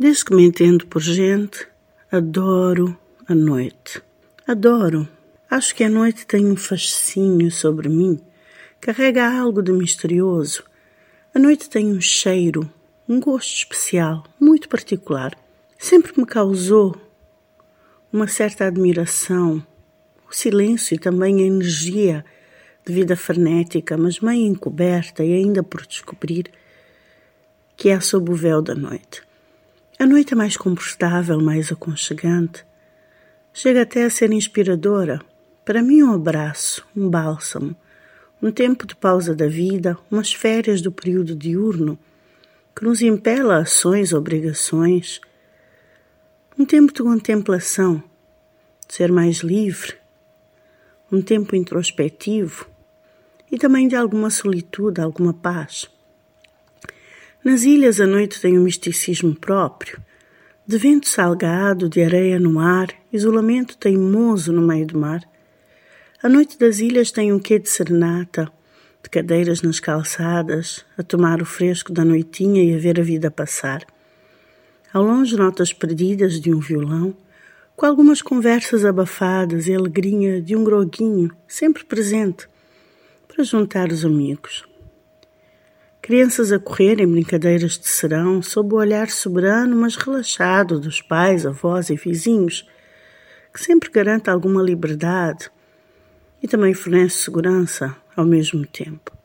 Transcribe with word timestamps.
Desde 0.00 0.24
que 0.24 0.34
me 0.34 0.46
entendo 0.46 0.86
por 0.86 1.02
gente, 1.02 1.68
adoro 2.10 2.98
a 3.28 3.34
noite. 3.34 4.00
Adoro. 4.46 5.06
Acho 5.50 5.74
que 5.74 5.84
a 5.84 5.90
noite 5.90 6.26
tem 6.26 6.46
um 6.46 6.56
fascínio 6.56 7.50
sobre 7.50 7.90
mim. 7.90 8.18
Carrega 8.80 9.28
algo 9.28 9.60
de 9.60 9.70
misterioso. 9.72 10.64
A 11.34 11.38
noite 11.38 11.68
tem 11.68 11.92
um 11.92 12.00
cheiro, 12.00 12.66
um 13.06 13.20
gosto 13.20 13.54
especial, 13.54 14.24
muito 14.40 14.70
particular. 14.70 15.36
Sempre 15.78 16.14
me 16.16 16.24
causou 16.24 16.96
uma 18.10 18.26
certa 18.26 18.68
admiração, 18.68 19.62
o 20.26 20.34
silêncio 20.34 20.94
e 20.94 20.98
também 20.98 21.42
a 21.42 21.46
energia 21.46 22.24
de 22.86 22.94
vida 22.94 23.16
frenética, 23.16 23.98
mas 23.98 24.18
meio 24.18 24.46
encoberta 24.46 25.22
e 25.22 25.34
ainda 25.34 25.62
por 25.62 25.86
descobrir, 25.86 26.50
que 27.76 27.90
é 27.90 28.00
sob 28.00 28.30
o 28.30 28.34
véu 28.34 28.62
da 28.62 28.74
noite. 28.74 29.28
A 30.00 30.06
noite 30.06 30.32
é 30.32 30.34
mais 30.34 30.56
confortável, 30.56 31.38
mais 31.42 31.70
aconchegante. 31.70 32.64
Chega 33.52 33.82
até 33.82 34.04
a 34.04 34.08
ser 34.08 34.32
inspiradora. 34.32 35.20
Para 35.62 35.82
mim, 35.82 36.02
um 36.02 36.14
abraço, 36.14 36.82
um 36.96 37.06
bálsamo, 37.10 37.76
um 38.40 38.50
tempo 38.50 38.86
de 38.86 38.96
pausa 38.96 39.34
da 39.34 39.46
vida, 39.46 39.98
umas 40.10 40.32
férias 40.32 40.80
do 40.80 40.90
período 40.90 41.36
diurno 41.36 41.98
que 42.74 42.82
nos 42.82 43.02
impela 43.02 43.56
a 43.56 43.58
ações, 43.58 44.14
obrigações, 44.14 45.20
um 46.58 46.64
tempo 46.64 46.94
de 46.94 47.02
contemplação, 47.02 48.02
de 48.88 48.94
ser 48.94 49.12
mais 49.12 49.40
livre, 49.40 49.98
um 51.12 51.20
tempo 51.20 51.54
introspectivo 51.54 52.66
e 53.52 53.58
também 53.58 53.86
de 53.86 53.96
alguma 53.96 54.30
solitude, 54.30 54.98
alguma 54.98 55.34
paz. 55.34 55.90
Nas 57.42 57.62
ilhas 57.62 57.98
a 58.02 58.06
noite 58.06 58.38
tem 58.38 58.58
um 58.58 58.62
misticismo 58.64 59.34
próprio, 59.34 59.98
de 60.66 60.76
vento 60.76 61.08
salgado, 61.08 61.88
de 61.88 62.02
areia 62.02 62.38
no 62.38 62.60
ar, 62.60 62.88
isolamento 63.10 63.78
teimoso 63.78 64.52
no 64.52 64.60
meio 64.60 64.86
do 64.86 64.98
mar. 64.98 65.26
A 66.22 66.28
noite 66.28 66.58
das 66.58 66.80
ilhas 66.80 67.10
tem 67.10 67.32
um 67.32 67.38
quê 67.38 67.58
de 67.58 67.70
serenata, 67.70 68.52
de 69.02 69.08
cadeiras 69.08 69.62
nas 69.62 69.80
calçadas, 69.80 70.84
a 70.98 71.02
tomar 71.02 71.40
o 71.40 71.46
fresco 71.46 71.94
da 71.94 72.04
noitinha 72.04 72.62
e 72.62 72.74
a 72.74 72.78
ver 72.78 73.00
a 73.00 73.02
vida 73.02 73.30
passar. 73.30 73.86
Ao 74.92 75.02
longe, 75.02 75.34
notas 75.34 75.72
perdidas 75.72 76.38
de 76.38 76.52
um 76.52 76.60
violão, 76.60 77.16
com 77.74 77.86
algumas 77.86 78.20
conversas 78.20 78.84
abafadas 78.84 79.66
e 79.66 79.74
alegria 79.74 80.42
de 80.42 80.54
um 80.54 80.62
groguinho 80.62 81.34
sempre 81.48 81.86
presente 81.86 82.46
para 83.26 83.42
juntar 83.42 83.90
os 83.90 84.04
amigos. 84.04 84.68
Crianças 86.10 86.50
a 86.50 86.58
correr 86.58 87.00
em 87.00 87.06
brincadeiras 87.06 87.78
de 87.78 87.86
serão, 87.86 88.42
sob 88.42 88.74
o 88.74 88.78
olhar 88.78 89.08
soberano, 89.08 89.76
mas 89.76 89.94
relaxado 89.94 90.80
dos 90.80 91.00
pais, 91.00 91.46
avós 91.46 91.88
e 91.88 91.94
vizinhos, 91.94 92.68
que 93.54 93.62
sempre 93.62 93.88
garante 93.88 94.28
alguma 94.28 94.60
liberdade 94.60 95.48
e 96.42 96.48
também 96.48 96.74
fornece 96.74 97.18
segurança 97.18 97.94
ao 98.16 98.24
mesmo 98.24 98.66
tempo. 98.66 99.16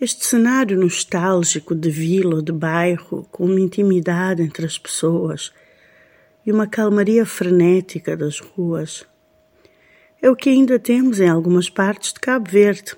Este 0.00 0.24
cenário 0.24 0.80
nostálgico 0.80 1.74
de 1.74 1.90
vila 1.90 2.36
ou 2.36 2.42
de 2.42 2.52
bairro, 2.52 3.28
com 3.30 3.44
uma 3.44 3.60
intimidade 3.60 4.42
entre 4.42 4.64
as 4.64 4.78
pessoas, 4.78 5.52
e 6.46 6.50
uma 6.50 6.66
calmaria 6.66 7.26
frenética 7.26 8.16
das 8.16 8.40
ruas. 8.40 9.04
É 10.22 10.30
o 10.30 10.34
que 10.34 10.48
ainda 10.48 10.78
temos 10.78 11.20
em 11.20 11.28
algumas 11.28 11.68
partes 11.68 12.14
de 12.14 12.20
Cabo 12.20 12.50
Verde, 12.50 12.96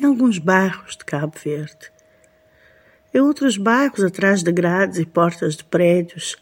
em 0.00 0.06
alguns 0.06 0.38
bairros 0.38 0.96
de 0.96 1.04
Cabo 1.04 1.34
Verde. 1.44 1.92
Em 3.12 3.20
outros 3.20 3.58
bairros, 3.58 4.02
atrás 4.02 4.42
de 4.42 4.50
grades 4.50 4.98
e 4.98 5.04
portas 5.04 5.56
de 5.56 5.64
prédios, 5.64 6.36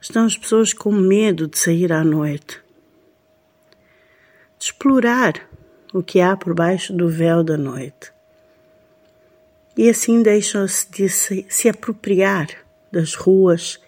estão 0.00 0.24
as 0.24 0.36
pessoas 0.36 0.72
com 0.72 0.90
medo 0.90 1.46
de 1.46 1.58
sair 1.58 1.92
à 1.92 2.02
noite, 2.02 2.60
de 4.58 4.64
explorar 4.64 5.48
o 5.92 6.02
que 6.02 6.20
há 6.20 6.36
por 6.36 6.54
baixo 6.54 6.92
do 6.92 7.08
véu 7.08 7.44
da 7.44 7.58
noite. 7.58 8.12
E 9.76 9.88
assim 9.90 10.22
deixam-se 10.22 10.90
de 10.90 11.08
se, 11.08 11.46
se 11.48 11.68
apropriar 11.68 12.48
das 12.90 13.14
ruas 13.14 13.80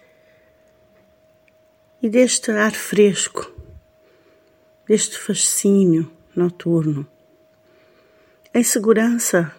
e 2.01 2.09
deste 2.09 2.51
ar 2.51 2.71
fresco, 2.71 3.51
deste 4.87 5.17
fascínio 5.17 6.11
noturno. 6.35 7.07
A 8.55 8.59
insegurança 8.59 9.53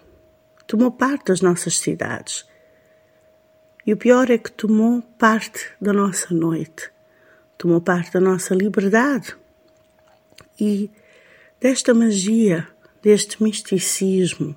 tomou 0.67 0.91
parte 0.91 1.27
das 1.27 1.43
nossas 1.43 1.79
cidades. 1.79 2.47
E 3.87 3.93
o 3.93 3.97
pior 3.99 4.31
é 4.31 4.39
que 4.39 4.51
tomou 4.51 5.03
parte 5.03 5.71
da 5.79 5.93
nossa 5.93 6.33
noite, 6.33 6.91
tomou 7.59 7.79
parte 7.79 8.11
da 8.13 8.21
nossa 8.21 8.55
liberdade 8.55 9.37
e 10.59 10.91
desta 11.61 11.93
magia, 11.93 12.67
deste 13.03 13.43
misticismo 13.43 14.57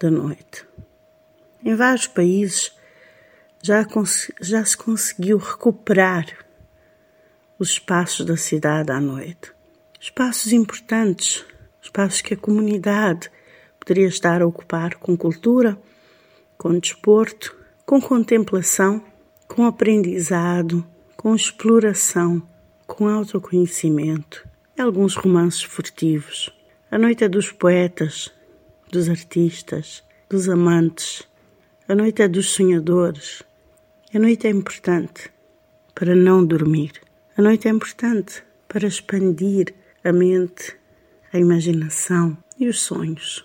da 0.00 0.10
noite. 0.10 0.66
Em 1.62 1.74
vários 1.74 2.06
países 2.06 2.74
já, 3.62 3.86
já 4.40 4.64
se 4.64 4.74
conseguiu 4.74 5.36
recuperar 5.36 6.24
os 7.58 7.72
espaços 7.72 8.24
da 8.24 8.38
cidade 8.38 8.90
à 8.90 8.98
noite. 8.98 9.52
Espaços 10.00 10.50
importantes, 10.50 11.44
espaços 11.84 12.20
que 12.20 12.34
a 12.34 12.36
comunidade 12.36 13.30
poderia 13.78 14.08
estar 14.08 14.42
a 14.42 14.46
ocupar 14.46 14.96
com 14.96 15.16
cultura, 15.16 15.78
com 16.58 16.76
desporto, 16.78 17.56
com 17.86 18.00
contemplação, 18.00 19.04
com 19.46 19.64
aprendizado, 19.64 20.84
com 21.16 21.34
exploração, 21.34 22.42
com 22.86 23.06
autoconhecimento 23.06 24.54
alguns 24.82 25.14
romances 25.14 25.62
furtivos. 25.62 26.50
A 26.90 26.98
noite 26.98 27.24
é 27.24 27.28
dos 27.28 27.52
poetas, 27.52 28.32
dos 28.90 29.08
artistas, 29.08 30.02
dos 30.28 30.48
amantes. 30.48 31.22
A 31.88 31.94
noite 31.94 32.22
é 32.22 32.28
dos 32.28 32.50
sonhadores. 32.50 33.42
A 34.12 34.18
noite 34.18 34.46
é 34.46 34.50
importante 34.50 35.30
para 35.94 36.14
não 36.14 36.44
dormir. 36.44 36.92
A 37.36 37.42
noite 37.42 37.68
é 37.68 37.70
importante 37.70 38.42
para 38.68 38.86
expandir 38.86 39.74
a 40.02 40.12
mente, 40.12 40.76
a 41.34 41.38
imaginação 41.38 42.38
e 42.56 42.68
os 42.68 42.80
sonhos. 42.82 43.44